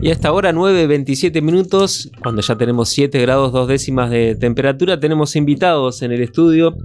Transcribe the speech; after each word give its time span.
Y 0.00 0.10
hasta 0.12 0.28
ahora 0.28 0.52
9.27 0.52 1.42
minutos, 1.42 2.08
cuando 2.22 2.40
ya 2.40 2.56
tenemos 2.56 2.88
7 2.90 3.20
grados 3.20 3.52
2 3.52 3.66
décimas 3.66 4.10
de 4.10 4.36
temperatura, 4.36 5.00
tenemos 5.00 5.34
invitados 5.34 6.02
en 6.02 6.12
el 6.12 6.22
estudio. 6.22 6.76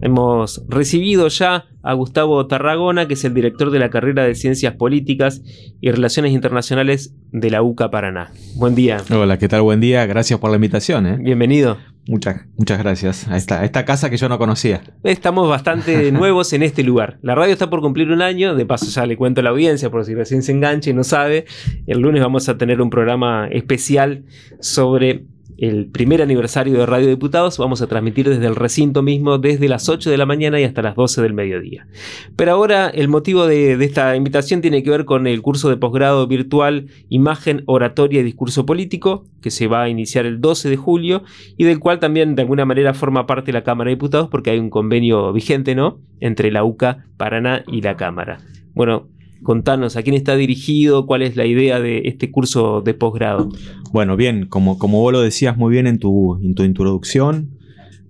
Hemos 0.00 0.62
recibido 0.68 1.28
ya 1.28 1.66
a 1.82 1.94
Gustavo 1.94 2.46
Tarragona, 2.46 3.08
que 3.08 3.14
es 3.14 3.24
el 3.24 3.34
director 3.34 3.70
de 3.70 3.78
la 3.78 3.90
carrera 3.90 4.24
de 4.24 4.34
Ciencias 4.34 4.74
Políticas 4.74 5.42
y 5.80 5.90
Relaciones 5.90 6.32
Internacionales 6.32 7.14
de 7.32 7.50
la 7.50 7.62
UCA 7.62 7.90
Paraná. 7.90 8.30
Buen 8.54 8.74
día. 8.74 8.98
Hola, 9.10 9.38
¿qué 9.38 9.48
tal? 9.48 9.62
Buen 9.62 9.80
día. 9.80 10.06
Gracias 10.06 10.38
por 10.38 10.50
la 10.50 10.56
invitación. 10.56 11.06
¿eh? 11.06 11.16
Bienvenido. 11.20 11.78
Muchas, 12.08 12.42
muchas 12.56 12.80
gracias 12.80 13.28
a 13.28 13.36
esta, 13.36 13.64
esta 13.64 13.84
casa 13.84 14.10
que 14.10 14.16
yo 14.16 14.28
no 14.28 14.36
conocía. 14.36 14.82
Estamos 15.04 15.48
bastante 15.48 16.10
nuevos 16.12 16.52
en 16.52 16.64
este 16.64 16.82
lugar. 16.82 17.18
La 17.22 17.36
radio 17.36 17.52
está 17.52 17.70
por 17.70 17.80
cumplir 17.80 18.10
un 18.10 18.22
año, 18.22 18.56
de 18.56 18.66
paso 18.66 18.86
ya 18.86 19.06
le 19.06 19.16
cuento 19.16 19.40
a 19.40 19.44
la 19.44 19.50
audiencia 19.50 19.88
por 19.88 20.04
si 20.04 20.14
recién 20.14 20.42
se 20.42 20.50
enganche 20.50 20.90
y 20.90 20.94
no 20.94 21.04
sabe. 21.04 21.44
El 21.86 22.00
lunes 22.00 22.20
vamos 22.20 22.48
a 22.48 22.58
tener 22.58 22.80
un 22.80 22.90
programa 22.90 23.46
especial 23.52 24.24
sobre 24.60 25.26
el 25.62 25.86
primer 25.86 26.20
aniversario 26.20 26.76
de 26.76 26.86
Radio 26.86 27.06
Diputados. 27.06 27.56
Vamos 27.56 27.82
a 27.82 27.86
transmitir 27.86 28.28
desde 28.28 28.46
el 28.46 28.56
recinto 28.56 29.00
mismo, 29.00 29.38
desde 29.38 29.68
las 29.68 29.88
8 29.88 30.10
de 30.10 30.18
la 30.18 30.26
mañana 30.26 30.58
y 30.58 30.64
hasta 30.64 30.82
las 30.82 30.96
12 30.96 31.22
del 31.22 31.34
mediodía. 31.34 31.86
Pero 32.34 32.50
ahora 32.50 32.88
el 32.88 33.06
motivo 33.06 33.46
de, 33.46 33.76
de 33.76 33.84
esta 33.84 34.16
invitación 34.16 34.60
tiene 34.60 34.82
que 34.82 34.90
ver 34.90 35.04
con 35.04 35.28
el 35.28 35.40
curso 35.40 35.68
de 35.68 35.76
posgrado 35.76 36.26
virtual 36.26 36.88
Imagen, 37.10 37.62
Oratoria 37.66 38.20
y 38.20 38.24
Discurso 38.24 38.66
Político, 38.66 39.24
que 39.40 39.52
se 39.52 39.68
va 39.68 39.84
a 39.84 39.88
iniciar 39.88 40.26
el 40.26 40.40
12 40.40 40.68
de 40.68 40.76
julio 40.76 41.22
y 41.56 41.62
del 41.62 41.78
cual 41.78 42.00
también 42.00 42.34
de 42.34 42.42
alguna 42.42 42.64
manera 42.64 42.92
forma 42.92 43.28
parte 43.28 43.52
la 43.52 43.62
Cámara 43.62 43.90
de 43.90 43.94
Diputados 43.94 44.28
porque 44.30 44.50
hay 44.50 44.58
un 44.58 44.68
convenio 44.68 45.32
vigente, 45.32 45.76
¿no? 45.76 46.00
Entre 46.18 46.50
la 46.50 46.64
UCA, 46.64 47.06
Paraná 47.16 47.62
y 47.68 47.82
la 47.82 47.96
Cámara. 47.96 48.38
Bueno, 48.74 49.06
Contanos 49.42 49.96
a 49.96 50.02
quién 50.02 50.14
está 50.14 50.36
dirigido, 50.36 51.06
cuál 51.06 51.22
es 51.22 51.36
la 51.36 51.46
idea 51.46 51.80
de 51.80 52.02
este 52.04 52.30
curso 52.30 52.80
de 52.80 52.94
posgrado. 52.94 53.48
Bueno, 53.92 54.16
bien, 54.16 54.46
como, 54.46 54.78
como 54.78 55.00
vos 55.00 55.12
lo 55.12 55.20
decías 55.20 55.56
muy 55.56 55.72
bien 55.72 55.86
en 55.86 55.98
tu, 55.98 56.36
en 56.42 56.54
tu 56.54 56.62
introducción, 56.62 57.58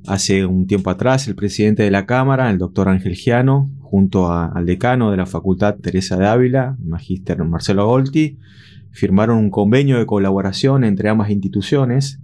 hace 0.07 0.47
un 0.47 0.67
tiempo 0.67 0.91
atrás 0.91 1.29
el 1.29 1.35
presidente 1.35 1.83
de 1.83 1.91
la 1.91 2.07
Cámara, 2.07 2.51
el 2.51 2.59
doctor 2.59 2.89
Ángel 2.89 3.15
Giano, 3.15 3.71
junto 3.81 4.33
al 4.33 4.67
decano 4.67 5.11
de 5.11 5.17
la 5.17 5.27
Facultad 5.27 5.77
Teresa 5.77 6.17
de 6.17 6.27
Ávila, 6.27 6.77
magíster 6.83 7.43
Marcelo 7.45 7.87
Golti, 7.87 8.39
firmaron 8.91 9.39
un 9.39 9.51
convenio 9.51 9.99
de 9.99 10.07
colaboración 10.07 10.85
entre 10.85 11.09
ambas 11.09 11.31
instituciones 11.31 12.21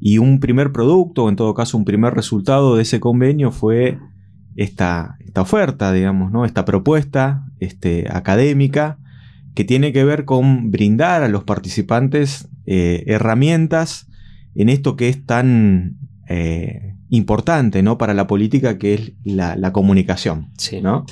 y 0.00 0.18
un 0.18 0.38
primer 0.40 0.72
producto, 0.72 1.28
en 1.28 1.36
todo 1.36 1.54
caso 1.54 1.76
un 1.76 1.84
primer 1.84 2.14
resultado 2.14 2.76
de 2.76 2.82
ese 2.82 3.00
convenio 3.00 3.50
fue 3.50 3.98
esta, 4.54 5.16
esta 5.20 5.42
oferta, 5.42 5.92
digamos, 5.92 6.30
¿no? 6.30 6.44
esta 6.44 6.64
propuesta 6.64 7.44
este, 7.60 8.06
académica 8.10 8.98
que 9.54 9.64
tiene 9.64 9.92
que 9.92 10.04
ver 10.04 10.24
con 10.24 10.70
brindar 10.70 11.22
a 11.22 11.28
los 11.28 11.44
participantes 11.44 12.48
eh, 12.66 13.04
herramientas 13.06 14.06
en 14.54 14.68
esto 14.68 14.94
que 14.96 15.08
es 15.08 15.24
tan 15.24 15.96
eh, 16.28 16.94
importante 17.10 17.82
¿no? 17.82 17.98
para 17.98 18.14
la 18.14 18.26
política, 18.26 18.78
que 18.78 18.94
es 18.94 19.12
la, 19.24 19.56
la 19.56 19.72
comunicación. 19.72 20.50
Sí. 20.58 20.80
¿no? 20.80 21.06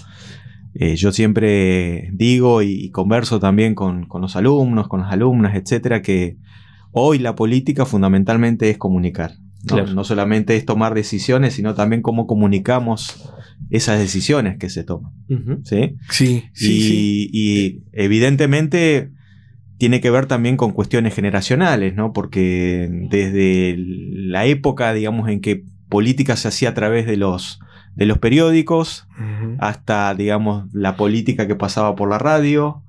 Eh, 0.75 0.97
yo 0.97 1.11
siempre 1.11 2.11
digo 2.13 2.63
y, 2.63 2.73
y 2.85 2.91
converso 2.91 3.41
también 3.41 3.75
con, 3.75 4.07
con, 4.07 4.21
los 4.21 4.37
alumnos, 4.37 4.89
con 4.89 5.01
las 5.01 5.13
alumnas, 5.13 5.55
etcétera, 5.55 6.03
que 6.03 6.37
hoy 6.93 7.19
la 7.19 7.35
política 7.35 7.87
fundamentalmente 7.87 8.71
es 8.71 8.79
comunicar. 8.79 9.33
¿no? 9.65 9.75
Claro. 9.75 9.93
no 9.93 10.05
solamente 10.05 10.57
es 10.57 10.65
tomar 10.65 10.95
decisiones, 10.95 11.55
sino 11.55 11.75
también 11.75 12.03
cómo 12.03 12.27
comunicamos 12.27 13.33
esas 13.71 13.99
decisiones 13.99 14.59
que 14.59 14.71
se 14.71 14.85
toman. 14.85 15.13
¿sí? 15.65 15.97
Sí, 16.11 16.45
sí, 16.53 16.73
y, 16.73 16.81
sí. 16.81 17.31
y 17.33 17.83
evidentemente 17.93 19.11
tiene 19.79 20.01
que 20.01 20.11
ver 20.11 20.27
también 20.27 20.57
con 20.57 20.73
cuestiones 20.73 21.15
generacionales, 21.15 21.95
¿no? 21.95 22.13
Porque 22.13 22.89
desde 23.11 23.77
la 23.79 24.47
época, 24.47 24.93
digamos, 24.93 25.29
en 25.29 25.41
que 25.41 25.65
política 25.89 26.37
se 26.37 26.49
hacía 26.49 26.71
a 26.71 26.75
través 26.75 27.07
de 27.07 27.17
los, 27.17 27.61
de 27.95 28.07
los 28.07 28.19
periódicos, 28.19 29.07
hasta, 29.59 30.15
digamos, 30.15 30.73
la 30.73 30.97
política 30.97 31.47
que 31.47 31.57
pasaba 31.57 31.95
por 31.95 32.09
la 32.09 32.19
radio. 32.19 32.83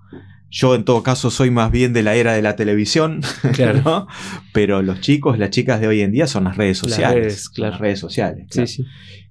Yo 0.49 0.75
en 0.75 0.85
todo 0.85 1.03
caso 1.03 1.29
soy 1.29 1.51
más 1.51 1.71
bien 1.71 1.91
de 1.93 2.03
la 2.03 2.15
era 2.15 2.33
de 2.33 2.41
la 2.41 2.55
televisión, 2.55 3.21
Claro. 3.53 3.81
¿no? 3.83 4.07
pero 4.53 4.81
los 4.81 5.01
chicos, 5.01 5.37
las 5.37 5.49
chicas 5.49 5.81
de 5.81 5.87
hoy 5.87 6.01
en 6.01 6.11
día 6.11 6.25
son 6.27 6.45
las 6.45 6.55
redes 6.57 6.81
Las 6.83 6.91
sociales. 6.91 7.23
redes, 7.23 7.49
claro. 7.49 7.71
Las 7.71 7.79
redes 7.81 7.99
sociales. 7.99 8.45
Sí, 8.49 8.53
claro 8.53 8.67
sí. 8.67 8.85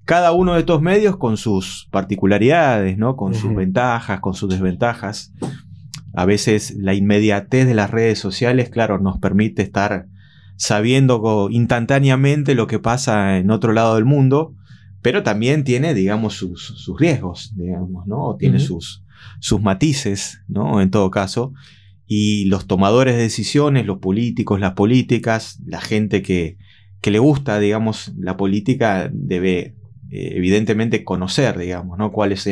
cada 0.05 0.31
uno 0.31 0.53
de 0.53 0.59
estos 0.59 0.81
medios 0.81 1.17
con 1.17 1.35
sus 1.37 1.87
particularidades, 1.91 2.97
¿no? 2.97 3.15
Con 3.15 3.33
sus 3.33 3.53
ventajas, 3.55 4.19
con 4.19 4.33
sus 4.35 4.49
desventajas. 4.49 5.33
A 6.13 6.25
veces 6.25 6.75
la 6.77 6.93
inmediatez 6.93 7.67
de 7.67 7.73
las 7.73 7.91
redes 7.91 8.17
sociales, 8.19 8.69
claro, 8.69 8.99
nos 8.99 9.19
permite 9.19 9.61
estar 9.63 10.05
sabiendo 10.55 11.47
instantáneamente 11.51 12.55
lo 12.55 12.67
que 12.67 12.79
pasa 12.79 13.37
en 13.37 13.51
otro 13.51 13.73
lado 13.73 13.95
del 13.95 14.05
mundo, 14.05 14.53
pero 15.01 15.23
también 15.23 15.63
tiene, 15.63 15.93
digamos, 15.93 16.33
sus, 16.35 16.65
sus 16.65 16.99
riesgos, 16.99 17.53
digamos, 17.55 18.07
¿no? 18.07 18.29
O 18.29 18.35
tiene 18.35 18.59
sus, 18.59 19.03
sus 19.39 19.61
matices, 19.61 20.39
¿no? 20.47 20.81
En 20.81 20.89
todo 20.91 21.11
caso. 21.11 21.53
Y 22.05 22.45
los 22.45 22.67
tomadores 22.67 23.15
de 23.15 23.21
decisiones, 23.23 23.85
los 23.85 23.99
políticos, 23.99 24.59
las 24.59 24.73
políticas, 24.73 25.59
la 25.65 25.81
gente 25.81 26.21
que, 26.21 26.57
que 27.01 27.11
le 27.11 27.19
gusta, 27.19 27.59
digamos, 27.59 28.13
la 28.17 28.37
política 28.37 29.09
debe 29.13 29.75
eh, 30.09 30.31
evidentemente 30.35 31.03
conocer, 31.03 31.57
digamos, 31.57 31.97
¿no? 31.97 32.11
Cuáles 32.13 32.47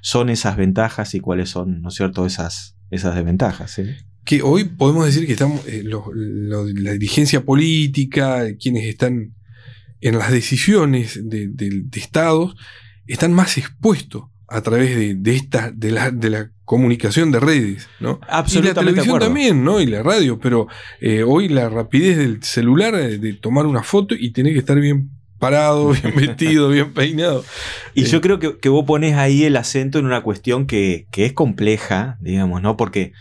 son 0.00 0.30
esas 0.30 0.56
ventajas 0.56 1.14
y 1.14 1.20
cuáles 1.20 1.50
son, 1.50 1.82
¿no 1.82 1.88
es 1.90 1.94
cierto?, 1.94 2.24
esas, 2.24 2.76
esas 2.90 3.14
desventajas. 3.14 3.78
Que 4.24 4.40
hoy 4.40 4.64
podemos 4.64 5.04
decir 5.04 5.26
que 5.26 5.32
estamos, 5.32 5.66
eh, 5.68 5.84
la 5.84 6.92
dirigencia 6.92 7.44
política, 7.44 8.46
quienes 8.58 8.84
están 8.84 9.34
en 10.00 10.18
las 10.18 10.30
decisiones 10.32 11.20
de, 11.22 11.48
de- 11.48 11.82
de 11.84 12.00
estados, 12.00 12.56
están 13.06 13.34
más 13.34 13.58
expuestos 13.58 14.24
a 14.54 14.62
través 14.62 14.94
de, 14.94 15.14
de 15.16 15.34
esta, 15.34 15.72
de 15.72 15.90
la, 15.90 16.10
de 16.12 16.30
la 16.30 16.50
comunicación 16.64 17.32
de 17.32 17.40
redes, 17.40 17.88
¿no? 17.98 18.20
Y 18.22 18.26
la 18.26 18.38
Absolutamente 18.38 18.92
televisión 18.92 19.18
también, 19.18 19.64
¿no? 19.64 19.80
Y 19.80 19.86
la 19.86 20.02
radio, 20.02 20.38
pero 20.38 20.68
eh, 21.00 21.24
hoy 21.24 21.48
la 21.48 21.68
rapidez 21.68 22.16
del 22.16 22.42
celular 22.42 22.94
eh, 22.94 23.18
de 23.18 23.32
tomar 23.32 23.66
una 23.66 23.82
foto 23.82 24.14
y 24.14 24.30
tener 24.30 24.52
que 24.52 24.60
estar 24.60 24.78
bien 24.78 25.10
parado, 25.40 25.90
bien 25.90 26.14
vestido, 26.16 26.68
bien 26.68 26.92
peinado. 26.92 27.44
Y 27.94 28.04
Eh, 28.04 28.06
yo 28.06 28.20
creo 28.20 28.38
que, 28.38 28.58
que 28.58 28.68
vos 28.68 28.84
pones 28.84 29.16
ahí 29.16 29.42
el 29.42 29.56
acento 29.56 29.98
en 29.98 30.06
una 30.06 30.22
cuestión 30.22 30.66
que, 30.66 31.08
que 31.10 31.26
es 31.26 31.32
compleja, 31.32 32.16
digamos, 32.20 32.62
¿no? 32.62 32.76
Porque 32.76 33.12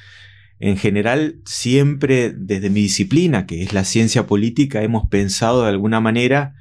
en 0.60 0.78
general 0.78 1.38
siempre 1.46 2.32
desde 2.32 2.70
mi 2.70 2.82
disciplina, 2.82 3.48
que 3.48 3.64
es 3.64 3.74
la 3.74 3.86
ciencia 3.86 4.28
política, 4.28 4.84
hemos 4.84 5.10
pensado 5.10 5.64
de 5.64 5.70
alguna 5.70 6.00
manera 6.00 6.54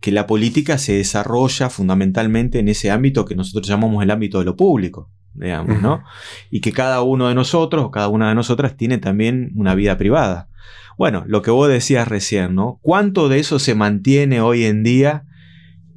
que 0.00 0.12
la 0.12 0.26
política 0.26 0.78
se 0.78 0.94
desarrolla 0.94 1.70
fundamentalmente 1.70 2.58
en 2.58 2.68
ese 2.68 2.90
ámbito 2.90 3.24
que 3.24 3.36
nosotros 3.36 3.66
llamamos 3.66 4.02
el 4.02 4.10
ámbito 4.10 4.38
de 4.38 4.46
lo 4.46 4.56
público, 4.56 5.10
digamos, 5.34 5.80
¿no? 5.82 6.02
Y 6.50 6.60
que 6.60 6.72
cada 6.72 7.02
uno 7.02 7.28
de 7.28 7.34
nosotros 7.34 7.84
o 7.84 7.90
cada 7.90 8.08
una 8.08 8.30
de 8.30 8.34
nosotras 8.34 8.76
tiene 8.76 8.98
también 8.98 9.52
una 9.54 9.74
vida 9.74 9.98
privada. 9.98 10.48
Bueno, 10.96 11.24
lo 11.26 11.42
que 11.42 11.50
vos 11.50 11.68
decías 11.68 12.08
recién, 12.08 12.54
¿no? 12.54 12.78
¿Cuánto 12.82 13.28
de 13.28 13.38
eso 13.38 13.58
se 13.58 13.74
mantiene 13.74 14.40
hoy 14.40 14.64
en 14.64 14.82
día 14.82 15.24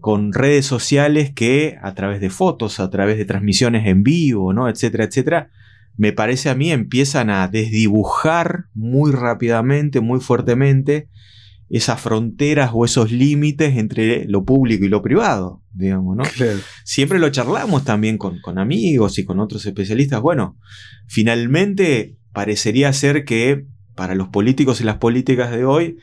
con 0.03 0.33
redes 0.33 0.65
sociales 0.65 1.31
que 1.31 1.77
a 1.81 1.93
través 1.93 2.19
de 2.19 2.29
fotos, 2.29 2.81
a 2.81 2.89
través 2.89 3.17
de 3.17 3.23
transmisiones 3.23 3.87
en 3.87 4.03
vivo, 4.03 4.51
¿no? 4.51 4.67
etcétera, 4.67 5.05
etcétera, 5.05 5.49
me 5.95 6.11
parece 6.11 6.49
a 6.49 6.55
mí 6.55 6.73
empiezan 6.73 7.29
a 7.29 7.47
desdibujar 7.47 8.65
muy 8.73 9.13
rápidamente, 9.13 10.01
muy 10.01 10.19
fuertemente 10.19 11.07
esas 11.77 11.99
fronteras 11.99 12.69
o 12.71 12.85
esos 12.85 13.11
límites 13.11 13.77
entre 13.77 14.25
lo 14.25 14.45
público 14.45 14.85
y 14.85 14.89
lo 14.89 15.01
privado, 15.01 15.63
digamos, 15.71 16.15
¿no? 16.15 16.23
Claro. 16.23 16.59
Siempre 16.83 17.17
lo 17.17 17.29
charlamos 17.29 17.83
también 17.83 18.19
con, 18.19 18.39
con 18.41 18.59
amigos 18.59 19.17
y 19.17 19.25
con 19.25 19.39
otros 19.39 19.65
especialistas. 19.65 20.21
Bueno, 20.21 20.55
finalmente 21.07 22.15
parecería 22.31 22.93
ser 22.93 23.25
que 23.25 23.65
para 23.95 24.13
los 24.13 24.27
políticos 24.27 24.81
y 24.81 24.83
las 24.83 24.97
políticas 24.97 25.49
de 25.49 25.65
hoy, 25.65 25.97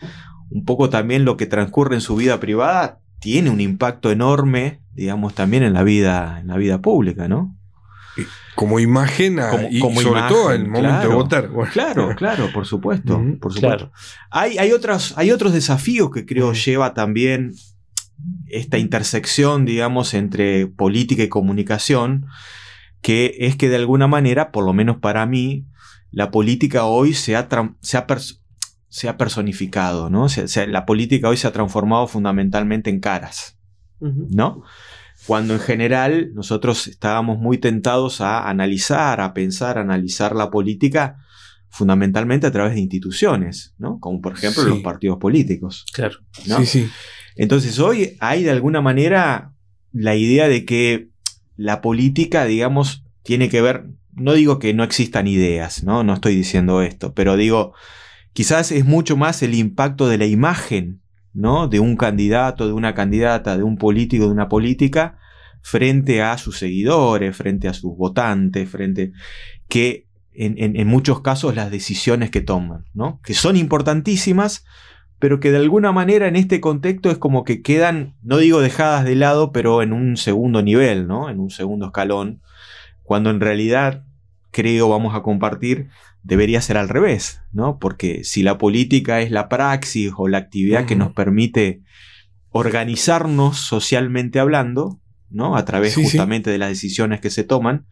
un 0.51 0.65
poco 0.65 0.91
también 0.91 1.25
lo 1.25 1.37
que 1.37 1.47
transcurre 1.47 1.95
en 1.95 2.01
su 2.01 2.17
vida 2.17 2.41
privada 2.41 3.01
tiene 3.21 3.51
un 3.51 3.61
impacto 3.61 4.11
enorme, 4.11 4.81
digamos, 4.95 5.37
también 5.37 5.63
en 5.63 5.73
la 5.73 5.85
vida, 5.85 6.41
en 6.41 6.49
la 6.49 6.57
vida 6.57 6.81
pública, 6.81 7.29
¿no? 7.29 7.57
Como 8.55 8.79
imagen 8.81 9.41
a- 9.41 9.51
Como- 9.51 9.69
y 9.71 9.79
como 9.81 10.01
sobre 10.01 10.21
imagen, 10.21 10.37
todo 10.37 10.53
en 10.53 10.61
el 10.63 10.69
momento 10.69 10.89
claro. 10.91 11.09
de 11.09 11.15
votar. 11.15 11.49
Bueno. 11.49 11.73
Claro, 11.73 12.15
claro, 12.17 12.51
por 12.53 12.67
supuesto, 12.67 13.15
por 13.41 13.53
supuesto. 13.53 13.61
Claro. 13.61 13.93
Hay, 14.31 14.59
hay, 14.59 14.73
otros, 14.73 15.15
hay 15.17 15.31
otros 15.31 15.53
desafíos 15.53 16.11
que 16.11 16.27
creo 16.27 16.53
lleva 16.53 16.93
también 16.95 17.55
esta 18.49 18.77
intersección, 18.79 19.65
digamos, 19.65 20.13
entre 20.15 20.67
política 20.67 21.23
y 21.23 21.29
comunicación, 21.29 22.27
que 23.01 23.35
es 23.41 23.57
que 23.57 23.69
de 23.71 23.77
alguna 23.77 24.09
manera, 24.09 24.51
por 24.53 24.65
lo 24.67 24.73
menos 24.75 24.99
para 24.99 25.25
mí, 25.25 25.65
la 26.11 26.31
política 26.31 26.85
hoy 26.85 27.15
se 27.15 27.37
ha, 27.37 27.49
se 27.81 27.97
ha, 27.97 28.07
pers- 28.07 28.41
se 28.89 29.09
ha 29.09 29.17
personificado, 29.17 30.11
¿no? 30.11 30.29
Se- 30.29 30.67
la 30.67 30.85
política 30.85 31.29
hoy 31.29 31.37
se 31.39 31.47
ha 31.47 31.53
transformado 31.53 32.07
fundamentalmente 32.09 32.91
en 32.91 33.01
caras. 33.01 33.57
¿no? 34.03 34.63
Cuando 35.31 35.55
en 35.55 35.61
general 35.61 36.33
nosotros 36.35 36.89
estábamos 36.89 37.39
muy 37.39 37.59
tentados 37.59 38.21
a 38.21 38.51
analizar, 38.51 39.21
a 39.21 39.33
pensar, 39.33 39.79
a 39.79 39.83
analizar 39.83 40.35
la 40.35 40.51
política 40.51 41.19
fundamentalmente 41.69 42.49
a 42.49 42.51
través 42.51 42.75
de 42.75 42.81
instituciones, 42.81 43.73
¿no? 43.79 44.01
Como 44.01 44.21
por 44.21 44.33
ejemplo 44.33 44.65
los 44.65 44.81
partidos 44.81 45.19
políticos. 45.19 45.87
Claro. 45.93 46.17
Sí, 46.33 46.67
sí. 46.67 46.89
Entonces 47.37 47.79
hoy 47.79 48.17
hay 48.19 48.43
de 48.43 48.51
alguna 48.51 48.81
manera 48.81 49.55
la 49.93 50.17
idea 50.17 50.49
de 50.49 50.65
que 50.65 51.11
la 51.55 51.81
política, 51.81 52.45
digamos, 52.45 53.05
tiene 53.23 53.49
que 53.49 53.63
ver, 53.63 53.85
no 54.11 54.33
digo 54.33 54.59
que 54.59 54.75
no 54.75 54.83
existan 54.83 55.29
ideas, 55.29 55.85
¿no? 55.85 56.03
No 56.03 56.15
estoy 56.15 56.35
diciendo 56.35 56.83
esto, 56.83 57.15
pero 57.15 57.37
digo, 57.37 57.73
quizás 58.33 58.73
es 58.73 58.85
mucho 58.85 59.17
más 59.17 59.45
el 59.45 59.55
impacto 59.55 60.09
de 60.09 60.19
la 60.19 60.27
imagen, 60.27 61.03
¿no? 61.33 61.69
De 61.69 61.81
un 61.81 61.97
candidato, 61.97 62.67
de 62.67 62.73
una 62.73 62.95
candidata, 62.95 63.57
de 63.57 63.63
un 63.63 63.77
político, 63.77 64.27
de 64.27 64.33
una 64.33 64.49
política, 64.49 65.19
frente 65.63 66.23
a 66.23 66.39
sus 66.39 66.59
seguidores, 66.59 67.37
frente 67.37 67.69
a 67.69 67.75
sus 67.75 67.97
votantes, 67.97 68.69
frente 68.69 69.13
que 69.69 70.07
en, 70.33 70.87
muchos 70.87 71.21
casos 71.21 71.55
las 71.55 71.71
decisiones 71.71 72.31
que 72.31 72.41
toman, 72.41 72.87
¿no? 72.95 73.21
Que 73.23 73.35
son 73.35 73.57
importantísimas, 73.57 74.65
pero 75.19 75.39
que 75.39 75.51
de 75.51 75.59
alguna 75.59 75.93
manera 75.93 76.29
en 76.29 76.37
este 76.37 76.61
contexto 76.61 77.11
es 77.11 77.19
como 77.19 77.45
que 77.45 77.63
quedan, 77.63 78.15
no 78.23 78.39
digo 78.39 78.61
dejadas 78.61 79.05
de 79.05 79.17
lado, 79.17 79.53
pero 79.53 79.83
en 79.83 79.93
un 79.93 80.17
segundo 80.17 80.63
nivel, 80.63 81.07
¿no? 81.07 81.29
En 81.29 81.41
un 81.41 81.51
segundo 81.51 81.87
escalón, 81.87 82.41
cuando 83.03 83.31
en 83.31 83.41
realidad 83.41 84.05
creo 84.51 84.89
vamos 84.89 85.15
a 85.15 85.23
compartir 85.23 85.89
debería 86.23 86.61
ser 86.61 86.77
al 86.77 86.89
revés, 86.89 87.41
¿no? 87.53 87.79
Porque 87.79 88.25
si 88.25 88.43
la 88.43 88.59
política 88.59 89.21
es 89.21 89.31
la 89.31 89.49
praxis 89.49 90.13
o 90.17 90.29
la 90.29 90.39
actividad 90.39 90.87
que 90.87 90.97
nos 90.97 91.13
permite 91.13 91.83
organizarnos 92.51 93.59
socialmente 93.59 94.39
hablando, 94.39 95.01
¿no? 95.31 95.57
A 95.57 95.65
través 95.65 95.95
justamente 95.95 96.51
de 96.51 96.59
las 96.59 96.69
decisiones 96.69 97.21
que 97.21 97.31
se 97.31 97.45
toman, 97.45 97.87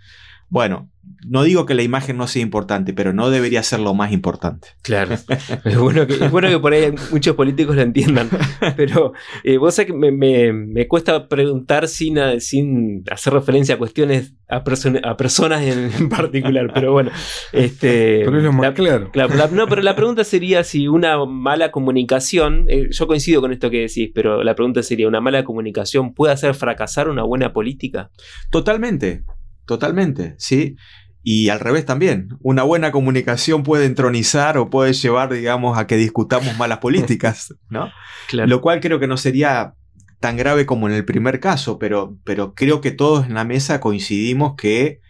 bueno, 0.49 0.91
no 1.27 1.43
digo 1.43 1.67
que 1.67 1.75
la 1.75 1.83
imagen 1.83 2.17
no 2.17 2.27
sea 2.27 2.43
importante, 2.43 2.93
pero 2.93 3.13
no 3.13 3.31
debería 3.31 3.63
ser 3.63 3.81
lo 3.81 3.95
más 3.95 4.13
importante. 4.13 4.69
Claro. 4.83 5.17
Es 5.65 5.79
bueno 5.79 6.07
que, 6.07 6.19
que 6.19 6.59
por 6.59 6.73
ahí 6.73 6.95
muchos 7.11 7.35
políticos 7.35 7.77
lo 7.77 7.83
entiendan. 7.83 8.29
Pero 8.77 9.13
eh, 9.45 9.59
vos 9.59 9.75
sabés 9.75 9.93
que 9.93 9.97
me, 9.97 10.89
cuesta 10.89 11.29
preguntar 11.29 11.89
sin, 11.89 12.19
sin 12.41 13.05
hacer 13.11 13.33
referencia 13.33 13.75
a 13.75 13.79
cuestiones, 13.79 14.35
a, 14.49 14.57
a 14.57 15.17
personas 15.17 15.63
en, 15.63 16.09
particular. 16.09 16.71
Pero 16.73 16.93
bueno. 16.93 17.11
Este, 17.53 18.23
pero 18.25 18.39
es 18.39 18.45
lo 18.45 18.53
más 18.53 18.73
claro. 18.73 19.11
no, 19.53 19.67
pero 19.67 19.83
la 19.83 19.97
pregunta 19.97 20.25
sería 20.25 20.65
si 20.65 20.89
una 20.89 21.25
mala 21.25 21.71
comunicación, 21.71 22.67
eh, 22.69 22.89
yo 22.91 23.07
coincido 23.07 23.41
con 23.41 23.53
esto 23.53 23.71
que 23.71 23.81
decís, 23.81 24.11
pero 24.15 24.43
la 24.43 24.55
pregunta 24.55 24.83
sería, 24.83 25.09
¿una 25.09 25.21
mala 25.21 25.45
comunicación 25.45 26.15
puede 26.15 26.33
hacer 26.33 26.55
fracasar 26.55 27.09
una 27.09 27.23
buena 27.23 27.53
política? 27.53 28.11
Totalmente. 28.51 29.25
Totalmente, 29.69 30.35
¿sí? 30.39 30.77
Y 31.23 31.49
al 31.49 31.61
revés 31.61 31.85
también, 31.85 32.29
una 32.41 32.63
buena 32.63 32.93
comunicación 32.93 33.63
puede 33.63 33.87
entronizar 33.87 34.57
o 34.57 34.71
puede 34.71 34.93
llevar, 34.93 35.33
digamos, 35.33 35.77
a 35.77 35.87
que 35.87 35.97
discutamos 35.97 36.57
malas 36.57 36.79
políticas, 36.79 37.55
¿no? 37.69 37.91
Lo 38.33 38.61
cual 38.61 38.81
creo 38.81 39.01
que 39.01 39.07
no 39.07 39.17
sería 39.17 39.75
tan 40.21 40.37
grave 40.37 40.67
como 40.67 40.89
en 40.89 40.95
el 40.95 41.05
primer 41.05 41.41
caso, 41.41 41.79
pero, 41.79 42.17
pero 42.25 42.55
creo 42.55 42.81
que 42.81 42.91
todos 42.91 43.27
en 43.27 43.35
la 43.35 43.45
mesa 43.45 43.81
coincidimos 43.81 44.55
que 44.57 45.01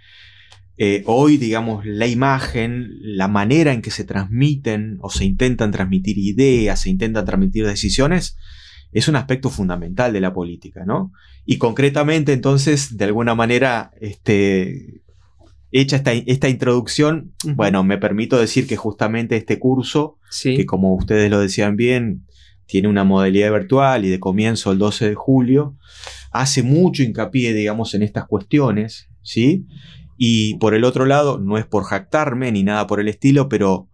eh, 0.80 1.02
hoy, 1.06 1.38
digamos, 1.38 1.84
la 1.84 2.06
imagen, 2.06 2.88
la 3.02 3.26
manera 3.26 3.72
en 3.72 3.82
que 3.82 3.90
se 3.90 4.04
transmiten 4.04 4.98
o 5.00 5.10
se 5.10 5.24
intentan 5.24 5.72
transmitir 5.72 6.18
ideas, 6.18 6.82
se 6.82 6.90
intentan 6.90 7.24
transmitir 7.24 7.66
decisiones, 7.66 8.36
es 8.92 9.08
un 9.08 9.16
aspecto 9.16 9.50
fundamental 9.50 10.12
de 10.12 10.20
la 10.20 10.32
política, 10.32 10.84
¿no? 10.86 11.12
Y 11.44 11.58
concretamente, 11.58 12.32
entonces, 12.32 12.96
de 12.96 13.06
alguna 13.06 13.34
manera, 13.34 13.90
este, 14.00 15.02
hecha 15.70 15.96
esta, 15.96 16.12
esta 16.12 16.48
introducción, 16.48 17.34
bueno, 17.44 17.84
me 17.84 17.98
permito 17.98 18.38
decir 18.38 18.66
que 18.66 18.76
justamente 18.76 19.36
este 19.36 19.58
curso, 19.58 20.18
que 20.42 20.66
como 20.66 20.94
ustedes 20.94 21.30
lo 21.30 21.40
decían 21.40 21.76
bien, 21.76 22.26
tiene 22.66 22.88
una 22.88 23.04
modalidad 23.04 23.52
virtual 23.52 24.04
y 24.04 24.08
de 24.08 24.20
comienzo 24.20 24.72
el 24.72 24.78
12 24.78 25.08
de 25.08 25.14
julio, 25.14 25.76
hace 26.30 26.62
mucho 26.62 27.02
hincapié, 27.02 27.54
digamos, 27.54 27.94
en 27.94 28.02
estas 28.02 28.26
cuestiones, 28.26 29.08
¿sí? 29.22 29.66
Y 30.18 30.56
por 30.56 30.74
el 30.74 30.84
otro 30.84 31.06
lado, 31.06 31.38
no 31.38 31.58
es 31.58 31.64
por 31.64 31.84
jactarme 31.84 32.52
ni 32.52 32.62
nada 32.62 32.86
por 32.86 33.00
el 33.00 33.08
estilo, 33.08 33.48
pero 33.48 33.88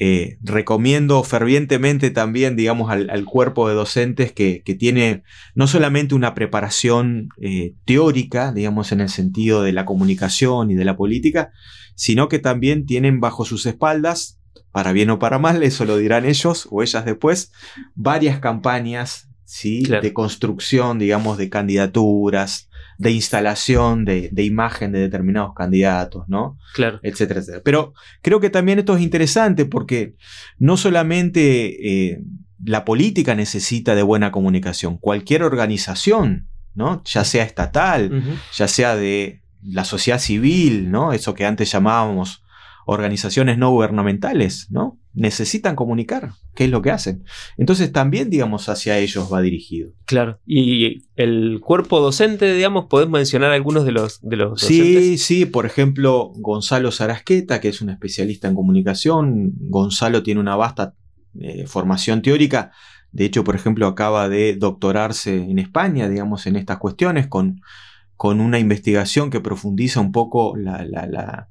eh, 0.00 0.38
recomiendo 0.42 1.24
fervientemente 1.24 2.10
también, 2.10 2.54
digamos, 2.54 2.90
al, 2.90 3.24
cuerpo 3.24 3.68
de 3.68 3.74
docentes 3.74 4.32
que, 4.32 4.62
tiene 4.78 5.24
no 5.56 5.66
solamente 5.66 6.14
una 6.14 6.34
preparación 6.34 7.30
eh, 7.40 7.74
teórica, 7.84 8.52
digamos, 8.52 8.92
en 8.92 9.00
el 9.00 9.08
sentido 9.08 9.62
de 9.62 9.72
la 9.72 9.84
comunicación 9.84 10.70
y 10.70 10.76
de 10.76 10.84
la 10.84 10.96
política, 10.96 11.50
sino 11.96 12.28
que 12.28 12.38
también 12.38 12.86
tienen 12.86 13.18
bajo 13.18 13.44
sus 13.44 13.66
espaldas, 13.66 14.38
para 14.70 14.92
bien 14.92 15.10
o 15.10 15.18
para 15.18 15.40
mal, 15.40 15.64
eso 15.64 15.84
lo 15.84 15.96
dirán 15.96 16.24
ellos 16.24 16.68
o 16.70 16.82
ellas 16.82 17.04
después, 17.04 17.50
varias 17.96 18.38
campañas 18.38 19.28
¿sí? 19.44 19.82
de 19.82 20.12
construcción, 20.12 21.00
digamos, 21.00 21.38
de 21.38 21.48
candidaturas, 21.48 22.68
de 22.98 23.12
instalación 23.12 24.04
de, 24.04 24.30
imagen 24.42 24.90
de 24.90 24.98
determinados 24.98 25.54
candidatos, 25.54 26.28
¿no? 26.28 26.58
Claro. 26.74 26.98
Etcétera, 27.02 27.40
etcétera. 27.40 27.62
Pero 27.64 27.94
creo 28.22 28.40
que 28.40 28.50
también 28.50 28.80
esto 28.80 28.96
es 28.96 29.02
interesante 29.02 29.64
porque 29.64 30.16
no 30.58 30.76
solamente 30.76 32.10
eh, 32.10 32.20
la 32.64 32.84
política 32.84 33.36
necesita 33.36 33.94
de 33.94 34.02
buena 34.02 34.32
comunicación, 34.32 34.98
cualquier 34.98 35.44
organización, 35.44 36.48
¿no? 36.74 37.02
Ya 37.04 37.24
sea 37.24 37.44
estatal, 37.44 38.22
ya 38.52 38.66
sea 38.66 38.96
de 38.96 39.42
la 39.62 39.84
sociedad 39.84 40.18
civil, 40.18 40.90
¿no? 40.90 41.12
Eso 41.12 41.34
que 41.34 41.46
antes 41.46 41.70
llamábamos 41.70 42.42
organizaciones 42.84 43.58
no 43.58 43.70
gubernamentales, 43.70 44.70
¿no? 44.70 44.98
Necesitan 45.18 45.74
comunicar 45.74 46.30
qué 46.54 46.64
es 46.64 46.70
lo 46.70 46.80
que 46.80 46.92
hacen. 46.92 47.24
Entonces 47.56 47.90
también, 47.90 48.30
digamos, 48.30 48.68
hacia 48.68 48.98
ellos 48.98 49.32
va 49.32 49.40
dirigido. 49.40 49.90
Claro. 50.04 50.38
Y 50.46 51.08
el 51.16 51.60
cuerpo 51.60 52.00
docente, 52.00 52.54
digamos, 52.54 52.86
podés 52.86 53.08
mencionar 53.08 53.50
algunos 53.50 53.84
de 53.84 53.92
los, 53.92 54.20
de 54.22 54.36
los 54.36 54.60
Sí, 54.60 55.18
sí, 55.18 55.44
por 55.44 55.66
ejemplo, 55.66 56.30
Gonzalo 56.36 56.92
Sarasqueta, 56.92 57.60
que 57.60 57.68
es 57.68 57.80
un 57.80 57.90
especialista 57.90 58.46
en 58.46 58.54
comunicación. 58.54 59.52
Gonzalo 59.58 60.22
tiene 60.22 60.40
una 60.40 60.54
vasta 60.54 60.94
eh, 61.40 61.66
formación 61.66 62.22
teórica. 62.22 62.70
De 63.10 63.24
hecho, 63.24 63.42
por 63.42 63.56
ejemplo, 63.56 63.86
acaba 63.88 64.28
de 64.28 64.54
doctorarse 64.54 65.34
en 65.34 65.58
España, 65.58 66.08
digamos, 66.08 66.46
en 66.46 66.54
estas 66.54 66.78
cuestiones, 66.78 67.26
con, 67.26 67.60
con 68.16 68.40
una 68.40 68.58
investigación 68.58 69.30
que 69.30 69.40
profundiza 69.40 70.00
un 70.00 70.12
poco 70.12 70.56
la 70.56 71.48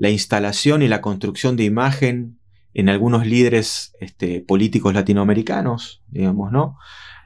la 0.00 0.08
instalación 0.08 0.80
y 0.80 0.88
la 0.88 1.02
construcción 1.02 1.56
de 1.56 1.64
imagen 1.64 2.39
en 2.74 2.88
algunos 2.88 3.26
líderes 3.26 3.94
este, 4.00 4.40
políticos 4.40 4.94
latinoamericanos, 4.94 6.02
digamos, 6.08 6.52
¿no? 6.52 6.76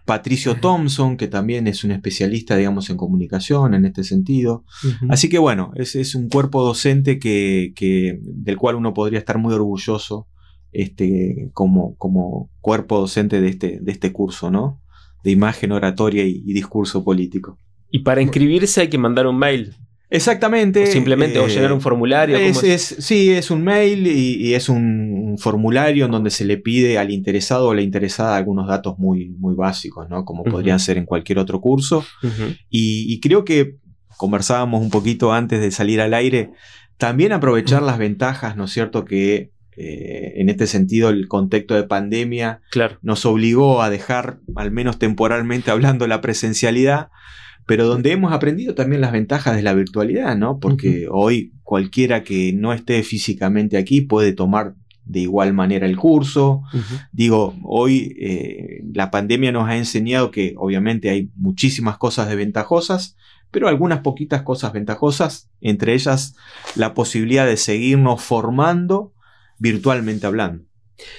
Patricio 0.04 0.56
Thompson, 0.56 1.16
que 1.16 1.28
también 1.28 1.66
es 1.66 1.82
un 1.82 1.90
especialista, 1.90 2.56
digamos, 2.56 2.90
en 2.90 2.98
comunicación 2.98 3.72
en 3.72 3.86
este 3.86 4.04
sentido. 4.04 4.64
Así 5.08 5.30
que 5.30 5.38
bueno, 5.38 5.72
es, 5.76 5.96
es 5.96 6.14
un 6.14 6.28
cuerpo 6.28 6.62
docente 6.62 7.18
que, 7.18 8.20
del 8.22 8.56
cual 8.58 8.74
uno 8.74 8.92
podría 8.92 9.18
estar 9.18 9.38
muy 9.38 9.54
orgulloso 9.54 10.28
este, 10.72 11.48
como, 11.54 11.96
como 11.96 12.50
cuerpo 12.60 12.98
docente 12.98 13.40
de 13.40 13.48
este, 13.48 13.78
de 13.80 13.92
este 13.92 14.12
curso, 14.12 14.50
¿no? 14.50 14.82
De 15.22 15.30
imagen, 15.30 15.72
oratoria 15.72 16.24
y 16.24 16.52
discurso 16.52 17.02
político. 17.02 17.58
Y 17.90 18.00
para 18.00 18.20
inscribirse 18.20 18.80
hay 18.80 18.88
que 18.88 18.98
mandar 18.98 19.26
un 19.28 19.38
mail. 19.38 19.74
Exactamente. 20.16 20.86
simplemente 20.86 21.38
o 21.38 21.46
llenar 21.46 21.72
un 21.72 21.80
formulario. 21.80 22.36
Es, 22.36 22.96
sí, 22.98 23.30
es 23.30 23.50
un 23.50 23.64
mail 23.64 24.06
y, 24.06 24.54
es 24.54 24.68
un, 24.68 25.36
formulario 25.38 26.04
en 26.04 26.12
donde 26.12 26.30
se 26.30 26.44
le 26.44 26.58
pide 26.58 26.98
al 26.98 27.10
interesado 27.10 27.68
o 27.68 27.74
la 27.74 27.82
interesada 27.82 28.36
algunos 28.36 28.68
datos 28.68 28.98
muy, 28.98 29.30
muy 29.30 29.54
básicos, 29.54 30.08
¿no? 30.08 30.24
Como 30.24 30.44
podrían 30.44 30.78
ser 30.78 30.96
en 30.96 31.06
cualquier 31.06 31.38
otro 31.38 31.60
curso. 31.60 32.04
y, 32.70 33.20
creo 33.20 33.44
que 33.44 33.76
conversábamos 34.16 34.80
un 34.80 34.90
poquito 34.90 35.32
antes 35.32 35.60
de 35.60 35.70
salir 35.70 36.00
al 36.00 36.14
aire, 36.14 36.52
también 36.98 37.32
aprovechar 37.32 37.82
las 37.82 37.98
ventajas, 37.98 38.56
¿no 38.56 38.64
es 38.64 38.70
cierto? 38.70 39.04
Que 39.04 39.50
eh, 39.76 40.34
en 40.36 40.48
este 40.48 40.68
sentido 40.68 41.08
el 41.08 41.26
contexto 41.26 41.74
de 41.74 41.82
pandemia 41.82 42.60
nos 43.02 43.26
obligó 43.26 43.82
a 43.82 43.90
dejar, 43.90 44.38
al 44.54 44.70
menos 44.70 44.98
temporalmente 45.00 45.72
hablando, 45.72 46.06
la 46.06 46.20
presencialidad 46.20 47.08
pero 47.66 47.86
donde 47.86 48.12
hemos 48.12 48.32
aprendido 48.32 48.74
también 48.74 49.00
las 49.00 49.12
ventajas 49.12 49.56
de 49.56 49.62
la 49.62 49.74
virtualidad, 49.74 50.36
¿no? 50.36 50.58
Porque 50.58 51.06
hoy 51.10 51.52
cualquiera 51.62 52.22
que 52.22 52.52
no 52.52 52.72
esté 52.72 53.02
físicamente 53.02 53.76
aquí 53.76 54.02
puede 54.02 54.32
tomar 54.32 54.74
de 55.06 55.20
igual 55.20 55.52
manera 55.52 55.86
el 55.86 55.96
curso. 55.96 56.62
Digo, 57.12 57.54
hoy 57.62 58.16
eh, 58.18 58.82
la 58.92 59.10
pandemia 59.10 59.52
nos 59.52 59.68
ha 59.68 59.76
enseñado 59.76 60.30
que 60.30 60.54
obviamente 60.56 61.10
hay 61.10 61.30
muchísimas 61.36 61.98
cosas 61.98 62.28
desventajosas, 62.28 63.16
pero 63.50 63.68
algunas 63.68 64.00
poquitas 64.00 64.42
cosas 64.42 64.72
ventajosas, 64.72 65.50
entre 65.60 65.94
ellas 65.94 66.36
la 66.74 66.94
posibilidad 66.94 67.46
de 67.46 67.56
seguirnos 67.56 68.22
formando 68.22 69.12
virtualmente 69.58 70.26
hablando. 70.26 70.64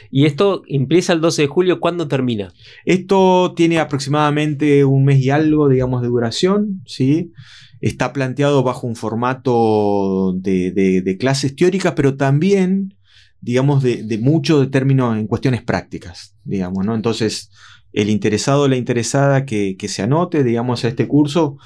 ¿Y 0.09 0.25
esto 0.25 0.63
empieza 0.67 1.13
el 1.13 1.21
12 1.21 1.43
de 1.43 1.47
julio? 1.47 1.79
¿Cuándo 1.79 2.07
termina? 2.07 2.53
Esto 2.85 3.53
tiene 3.55 3.79
aproximadamente 3.79 4.85
un 4.85 5.05
mes 5.05 5.19
y 5.19 5.29
algo, 5.29 5.69
digamos, 5.69 6.01
de 6.01 6.07
duración, 6.07 6.81
¿sí? 6.85 7.31
Está 7.81 8.13
planteado 8.13 8.63
bajo 8.63 8.87
un 8.87 8.95
formato 8.95 10.33
de, 10.37 11.17
clases 11.19 11.55
teóricas, 11.55 11.93
pero 11.95 12.15
también 12.15 12.95
digamos, 13.41 13.83
de, 13.83 14.17
mucho 14.19 14.59
de 14.59 14.67
términos 14.67 15.15
en 15.15 15.27
cuestiones 15.27 15.61
prácticas, 15.61 16.35
digamos, 16.45 16.83
¿no? 16.83 16.95
Entonces, 16.95 17.51
el 17.93 18.09
interesado 18.09 18.63
o 18.63 18.67
la 18.67 18.75
interesada 18.75 19.45
que, 19.45 19.77
que 19.77 19.87
se 19.87 20.01
anote, 20.01 20.43
digamos, 20.43 20.83
a 20.83 20.87
este 20.87 21.07
curso, 21.07 21.59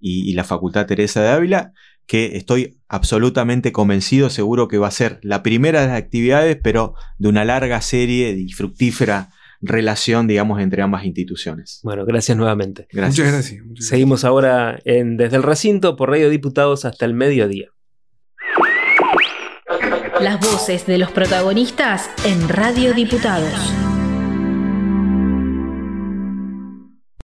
y, 0.00 0.32
la 0.34 0.44
Facultad 0.44 0.86
Teresa 0.86 1.22
de 1.22 1.28
Ávila, 1.28 1.72
que 2.06 2.36
estoy 2.36 2.78
absolutamente 2.88 3.72
convencido, 3.72 4.30
seguro 4.30 4.68
que 4.68 4.78
va 4.78 4.88
a 4.88 4.92
ser 4.92 5.18
la 5.22 5.42
primera 5.42 5.80
de 5.80 5.88
las 5.88 5.98
actividades, 5.98 6.56
pero 6.62 6.94
de 7.18 7.28
una 7.28 7.44
larga 7.44 7.80
serie 7.80 8.30
y 8.30 8.52
fructífera 8.52 9.30
relación, 9.60 10.26
digamos, 10.26 10.60
entre 10.60 10.82
ambas 10.82 11.04
instituciones. 11.04 11.80
Bueno, 11.82 12.04
gracias 12.04 12.36
nuevamente. 12.36 12.86
Muchas 12.92 13.18
gracias. 13.18 13.62
Seguimos 13.80 14.24
ahora 14.24 14.78
en 14.84 15.16
Desde 15.16 15.36
el 15.36 15.42
Recinto 15.42 15.96
por 15.96 16.10
Radio 16.10 16.30
Diputados 16.30 16.84
hasta 16.84 17.04
el 17.04 17.14
mediodía. 17.14 17.68
Las 20.20 20.40
voces 20.40 20.86
de 20.86 20.98
los 20.98 21.10
protagonistas 21.10 22.08
en 22.24 22.48
Radio 22.48 22.94
Diputados. 22.94 23.85